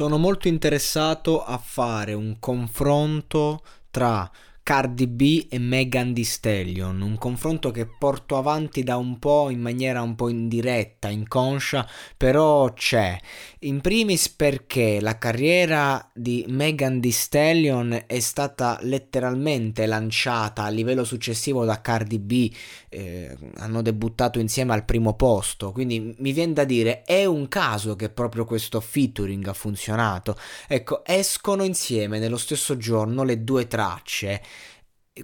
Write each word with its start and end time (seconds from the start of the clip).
Sono 0.00 0.16
molto 0.16 0.48
interessato 0.48 1.44
a 1.44 1.58
fare 1.58 2.14
un 2.14 2.38
confronto 2.38 3.62
tra 3.90 4.30
Cardi 4.70 5.08
B 5.08 5.48
e 5.50 5.58
Megan 5.58 6.14
Thee 6.14 6.22
Stallion, 6.22 7.00
un 7.00 7.18
confronto 7.18 7.72
che 7.72 7.86
porto 7.86 8.36
avanti 8.36 8.84
da 8.84 8.98
un 8.98 9.18
po' 9.18 9.50
in 9.50 9.60
maniera 9.60 10.00
un 10.00 10.14
po' 10.14 10.28
indiretta, 10.28 11.08
inconscia, 11.08 11.84
però 12.16 12.72
c'è. 12.72 13.18
In 13.62 13.80
primis 13.80 14.28
perché 14.28 15.00
la 15.00 15.18
carriera 15.18 16.08
di 16.14 16.44
Megan 16.46 17.00
Thee 17.00 17.10
Stallion 17.10 18.04
è 18.06 18.20
stata 18.20 18.78
letteralmente 18.82 19.86
lanciata 19.86 20.62
a 20.62 20.68
livello 20.68 21.02
successivo 21.02 21.64
da 21.64 21.80
Cardi 21.80 22.20
B, 22.20 22.54
eh, 22.90 23.36
hanno 23.56 23.82
debuttato 23.82 24.38
insieme 24.38 24.72
al 24.72 24.84
primo 24.84 25.14
posto, 25.14 25.72
quindi 25.72 26.14
mi 26.16 26.30
viene 26.30 26.52
da 26.52 26.62
dire 26.62 27.02
è 27.02 27.24
un 27.24 27.48
caso 27.48 27.96
che 27.96 28.08
proprio 28.08 28.44
questo 28.44 28.80
featuring 28.80 29.48
ha 29.48 29.52
funzionato. 29.52 30.38
Ecco, 30.68 31.04
escono 31.04 31.64
insieme 31.64 32.20
nello 32.20 32.38
stesso 32.38 32.76
giorno 32.76 33.24
le 33.24 33.42
due 33.42 33.66
tracce 33.66 34.40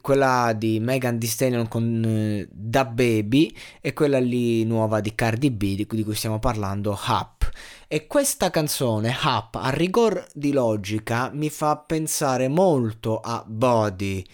quella 0.01 0.53
di 0.57 0.81
Megan 0.81 1.19
Thee 1.19 1.29
Stallion 1.29 1.69
con 1.69 2.03
uh, 2.05 2.49
Da 2.51 2.85
Baby 2.85 3.55
e 3.81 3.93
quella 3.93 4.19
lì 4.19 4.65
nuova 4.65 5.01
di 5.01 5.15
Cardi 5.15 5.51
B 5.51 5.75
di 5.75 5.87
cui, 5.87 6.15
stiamo 6.15 6.39
parlando 6.39 6.99
Up 7.07 7.49
e 7.89 8.07
questa 8.07 8.51
canzone 8.51 9.17
Up 9.23 9.55
a 9.55 9.71
rigor 9.71 10.27
di 10.33 10.53
logica 10.53 11.31
mi 11.33 11.51
fa 11.51 11.77
pensare 11.77 12.49
molto 12.49 13.21
a 13.21 13.45
Body 13.47 14.25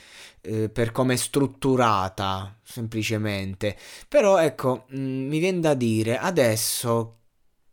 eh, 0.41 0.69
per 0.70 0.91
come 0.91 1.15
è 1.15 1.16
strutturata 1.16 2.59
semplicemente. 2.62 3.77
Però 4.09 4.38
ecco 4.38 4.84
mh, 4.88 4.98
mm, 4.98 5.29
mi 5.29 5.38
viene 5.38 5.60
da 5.60 5.74
dire 5.74 6.19
adesso 6.19 7.19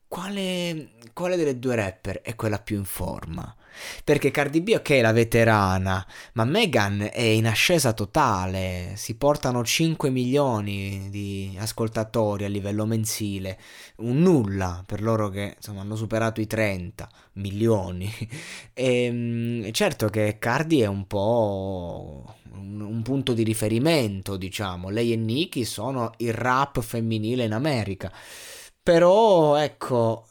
quale, 0.08 0.92
quale 1.14 1.36
delle 1.36 1.58
due 1.59 1.76
rapper 1.76 2.22
è 2.22 2.36
quella 2.36 2.59
più 2.59 2.78
in 2.78 2.86
forma 2.86 3.56
perché 4.04 4.32
Cardi 4.32 4.62
B, 4.62 4.73
ok, 4.76 4.91
è 4.91 5.02
la 5.02 5.12
veterana, 5.12 6.05
ma 6.34 6.45
Megan 6.45 7.09
è 7.12 7.22
in 7.22 7.48
ascesa 7.48 7.94
totale. 7.94 8.94
Si 8.95 9.16
portano 9.16 9.64
5 9.64 10.09
milioni 10.09 11.08
di 11.09 11.56
ascoltatori 11.59 12.45
a 12.45 12.50
livello 12.50 12.86
mensile. 12.86 13.59
Un 13.97 14.22
nulla 14.22 14.84
per 14.86 15.02
loro 15.02 15.30
che 15.30 15.53
insomma, 15.56 15.81
hanno 15.81 15.95
superato 15.95 16.42
i 16.42 16.47
30 16.47 17.09
milioni. 17.34 18.12
E, 18.73 19.03
ehm, 19.06 19.72
certo 19.72 20.09
che 20.09 20.38
Cardi 20.40 20.81
è 20.81 20.88
un 20.88 21.06
po' 21.08 22.36
un, 22.53 22.81
un 22.81 23.02
punto 23.02 23.34
di 23.34 23.44
riferimento, 23.44 24.38
diciamo. 24.38 24.90
Lei 24.90 25.14
e 25.14 25.16
Nicki 25.16 25.66
sono 25.66 26.12
il 26.17 26.34
rap 26.34 26.81
femminile 26.81 27.45
in 27.45 27.53
America. 27.53 28.12
Però, 28.81 29.56
ecco, 29.58 30.25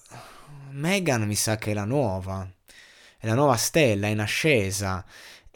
Megan 0.70 1.26
mi 1.26 1.34
sa 1.34 1.56
che 1.56 1.70
è 1.72 1.74
la 1.74 1.84
nuova 1.84 2.48
è 3.18 3.26
la 3.26 3.34
nuova 3.34 3.56
stella 3.56 4.06
in 4.06 4.20
ascesa 4.20 5.04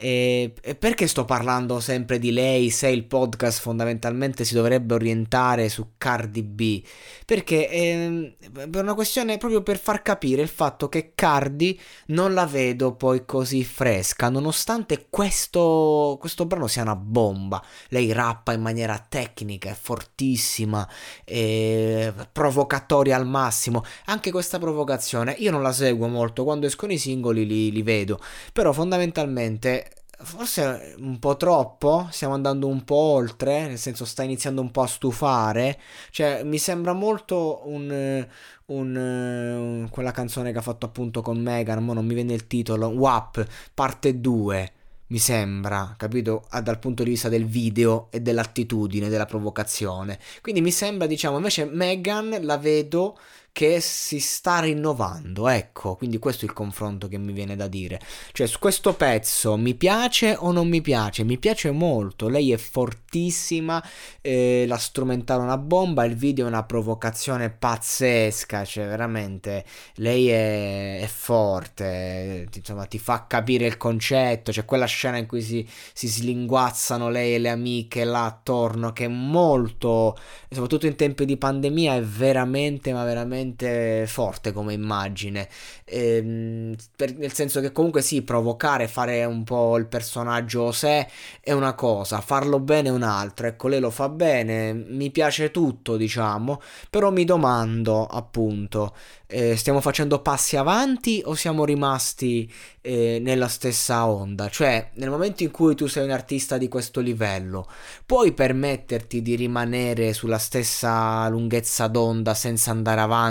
e, 0.04 0.52
perché 0.76 1.06
sto 1.06 1.24
parlando 1.24 1.78
sempre 1.78 2.18
di 2.18 2.32
lei 2.32 2.70
se 2.70 2.88
il 2.88 3.04
podcast 3.04 3.60
fondamentalmente 3.60 4.44
si 4.44 4.52
dovrebbe 4.52 4.94
orientare 4.94 5.68
su 5.68 5.90
Cardi 5.96 6.42
B? 6.42 6.82
Perché 7.24 7.70
eh, 7.70 8.36
per 8.50 8.82
una 8.82 8.94
questione 8.94 9.38
proprio 9.38 9.62
per 9.62 9.78
far 9.78 10.02
capire 10.02 10.42
il 10.42 10.48
fatto 10.48 10.88
che 10.88 11.12
Cardi 11.14 11.80
non 12.06 12.34
la 12.34 12.46
vedo 12.46 12.96
poi 12.96 13.24
così 13.24 13.62
fresca, 13.62 14.28
nonostante 14.28 15.06
questo, 15.08 16.16
questo 16.18 16.46
brano 16.46 16.66
sia 16.66 16.82
una 16.82 16.96
bomba. 16.96 17.62
Lei 17.90 18.10
rappa 18.10 18.54
in 18.54 18.60
maniera 18.60 18.98
tecnica, 19.08 19.70
è 19.70 19.76
fortissima, 19.80 20.88
è 21.22 22.12
provocatoria 22.32 23.14
al 23.14 23.28
massimo. 23.28 23.84
Anche 24.06 24.32
questa 24.32 24.58
provocazione 24.58 25.36
io 25.38 25.52
non 25.52 25.62
la 25.62 25.72
seguo 25.72 26.08
molto, 26.08 26.42
quando 26.42 26.66
escono 26.66 26.92
i 26.92 26.98
singoli 26.98 27.46
li, 27.46 27.70
li 27.70 27.82
vedo, 27.82 28.18
però 28.52 28.72
fondamentalmente 28.72 29.90
forse 30.22 30.94
un 30.98 31.18
po' 31.18 31.36
troppo, 31.36 32.08
stiamo 32.10 32.34
andando 32.34 32.66
un 32.66 32.84
po' 32.84 32.94
oltre, 32.94 33.66
nel 33.66 33.78
senso 33.78 34.04
sta 34.04 34.22
iniziando 34.22 34.60
un 34.60 34.70
po' 34.70 34.82
a 34.82 34.86
stufare, 34.86 35.78
cioè 36.10 36.42
mi 36.44 36.58
sembra 36.58 36.92
molto 36.92 37.62
un, 37.64 38.26
un, 38.66 38.96
un 38.96 39.88
quella 39.90 40.10
canzone 40.10 40.52
che 40.52 40.58
ha 40.58 40.62
fatto 40.62 40.86
appunto 40.86 41.22
con 41.22 41.38
Megan, 41.38 41.84
ma 41.84 41.92
non 41.92 42.06
mi 42.06 42.14
viene 42.14 42.34
il 42.34 42.46
titolo, 42.46 42.88
WAP, 42.88 43.46
parte 43.74 44.20
2 44.20 44.72
mi 45.12 45.18
sembra, 45.18 45.94
capito? 45.98 46.46
Ah, 46.48 46.62
dal 46.62 46.78
punto 46.78 47.02
di 47.02 47.10
vista 47.10 47.28
del 47.28 47.44
video 47.44 48.08
e 48.10 48.20
dell'attitudine, 48.20 49.10
della 49.10 49.26
provocazione. 49.26 50.18
Quindi 50.40 50.62
mi 50.62 50.70
sembra, 50.70 51.06
diciamo, 51.06 51.36
invece 51.36 51.66
Megan 51.66 52.38
la 52.40 52.56
vedo 52.56 53.18
che 53.52 53.80
si 53.80 54.18
sta 54.18 54.60
rinnovando, 54.60 55.46
ecco, 55.46 55.94
quindi 55.96 56.18
questo 56.18 56.46
è 56.46 56.48
il 56.48 56.54
confronto 56.54 57.06
che 57.06 57.18
mi 57.18 57.32
viene 57.32 57.54
da 57.54 57.68
dire. 57.68 58.00
Cioè, 58.32 58.46
su 58.46 58.58
questo 58.58 58.94
pezzo 58.94 59.58
mi 59.58 59.74
piace 59.74 60.34
o 60.38 60.52
non 60.52 60.68
mi 60.68 60.80
piace? 60.80 61.22
Mi 61.22 61.38
piace 61.38 61.70
molto, 61.70 62.28
lei 62.28 62.50
è 62.50 62.56
fortissima, 62.56 63.82
eh, 64.22 64.64
la 64.66 64.78
strumentale 64.78 65.42
è 65.42 65.44
una 65.44 65.58
bomba, 65.58 66.06
il 66.06 66.16
video 66.16 66.46
è 66.46 66.48
una 66.48 66.64
provocazione 66.64 67.50
pazzesca, 67.50 68.64
cioè 68.64 68.86
veramente 68.86 69.66
lei 69.96 70.30
è, 70.30 71.00
è 71.00 71.06
forte, 71.06 72.48
insomma 72.54 72.86
ti 72.86 72.98
fa 72.98 73.26
capire 73.26 73.66
il 73.66 73.76
concetto, 73.76 74.50
c'è 74.50 74.64
quella 74.64 74.86
scena 74.86 75.18
in 75.18 75.26
cui 75.26 75.42
si, 75.42 75.68
si 75.92 76.08
slinguazzano 76.08 77.10
lei 77.10 77.34
e 77.34 77.38
le 77.38 77.50
amiche 77.50 78.04
là 78.04 78.24
attorno 78.24 78.94
che 78.94 79.04
è 79.04 79.08
molto, 79.08 80.16
soprattutto 80.48 80.86
in 80.86 80.96
tempi 80.96 81.26
di 81.26 81.36
pandemia, 81.36 81.96
è 81.96 82.02
veramente, 82.02 82.94
ma 82.94 83.04
veramente 83.04 83.40
veramente 83.42 84.06
forte 84.06 84.52
come 84.52 84.72
immagine. 84.72 85.48
Ehm, 85.84 86.74
per, 86.96 87.16
nel 87.16 87.32
senso 87.32 87.60
che 87.60 87.72
comunque 87.72 88.02
sì, 88.02 88.22
provocare, 88.22 88.88
fare 88.88 89.24
un 89.24 89.44
po' 89.44 89.76
il 89.76 89.86
personaggio 89.86 90.72
sé 90.72 91.08
è 91.40 91.52
una 91.52 91.74
cosa, 91.74 92.20
farlo 92.20 92.60
bene 92.60 92.88
è 92.88 92.92
un'altra. 92.92 93.48
Ecco, 93.48 93.68
lei 93.68 93.80
lo 93.80 93.90
fa 93.90 94.08
bene, 94.08 94.72
mi 94.72 95.10
piace 95.10 95.50
tutto, 95.50 95.96
diciamo, 95.96 96.60
però 96.88 97.10
mi 97.10 97.24
domando 97.24 98.06
appunto, 98.06 98.94
eh, 99.26 99.56
stiamo 99.56 99.80
facendo 99.80 100.20
passi 100.20 100.56
avanti 100.56 101.22
o 101.24 101.34
siamo 101.34 101.64
rimasti 101.64 102.50
eh, 102.80 103.18
nella 103.20 103.48
stessa 103.48 104.06
onda? 104.06 104.48
Cioè, 104.48 104.90
nel 104.94 105.10
momento 105.10 105.42
in 105.42 105.50
cui 105.50 105.74
tu 105.74 105.86
sei 105.86 106.04
un 106.04 106.10
artista 106.10 106.58
di 106.58 106.68
questo 106.68 107.00
livello, 107.00 107.66
puoi 108.04 108.32
permetterti 108.32 109.22
di 109.22 109.34
rimanere 109.34 110.12
sulla 110.12 110.38
stessa 110.38 111.28
lunghezza 111.28 111.86
d'onda 111.86 112.34
senza 112.34 112.70
andare 112.70 113.00
avanti, 113.00 113.30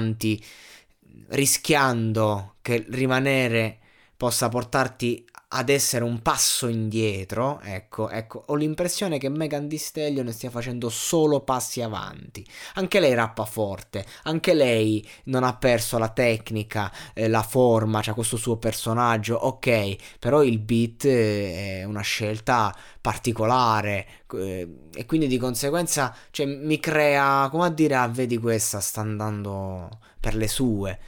rischiando 1.30 2.56
che 2.62 2.86
rimanere 2.90 3.80
possa 4.18 4.50
portarti 4.50 5.26
ad 5.54 5.68
essere 5.70 6.06
un 6.06 6.22
passo 6.22 6.68
indietro, 6.68 7.60
ecco, 7.62 8.10
ecco, 8.10 8.44
ho 8.48 8.56
l'impressione 8.56 9.18
che 9.18 9.28
Megan 9.28 9.68
Thee 9.68 9.78
Stallion 9.78 10.32
stia 10.32 10.50
facendo 10.50 10.90
solo 10.90 11.42
passi 11.42 11.82
avanti. 11.82 12.46
Anche 12.76 13.02
lei 13.02 13.14
rappa 13.14 13.44
forte, 13.44 14.06
anche 14.24 14.54
lei 14.54 15.06
non 15.26 15.44
ha 15.44 15.54
perso 15.56 15.98
la 15.98 16.08
tecnica, 16.08 16.90
eh, 17.14 17.28
la 17.28 17.44
forma, 17.44 18.02
c'ha 18.02 18.14
questo 18.14 18.38
suo 18.38 18.58
personaggio, 18.58 19.36
ok, 19.36 20.20
però 20.20 20.42
il 20.42 20.60
beat 20.60 21.04
eh, 21.06 21.80
è 21.80 21.84
una 21.84 22.02
scelta 22.02 22.74
particolare 23.02 24.08
eh, 24.34 24.68
e 24.94 25.06
quindi 25.06 25.28
di 25.28 25.38
conseguenza 25.38 26.16
cioè, 26.32 26.46
mi 26.46 26.80
crea, 26.80 27.50
come 27.52 27.66
a 27.66 27.70
dire, 27.70 27.96
ah, 27.96 28.08
vedi 28.08 28.38
questa 28.38 28.80
sta 28.80 29.02
andando 29.02 29.90
per 30.20 30.36
le 30.36 30.48
sue. 30.48 31.00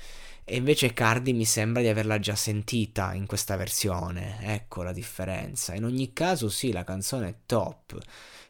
E 0.46 0.56
invece 0.58 0.94
Cardi 0.94 1.34
mi 1.34 1.46
sembra 1.46 1.82
di 1.82 1.88
averla 1.88 2.20
già 2.20 2.36
sentita 2.36 3.14
in 3.14 3.26
questa 3.26 3.56
versione. 3.56 4.38
Ecco 4.42 4.84
la 4.84 4.92
differenza. 4.92 5.74
In 5.74 5.86
ogni 5.86 6.12
caso, 6.14 6.50
sì, 6.50 6.72
la 6.72 6.84
canzone 6.84 7.30
è 7.30 7.36
top. 7.46 7.98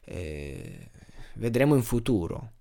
Eh, 0.06 0.90
vedremo 1.36 1.76
in 1.76 1.84
futuro. 1.84 2.52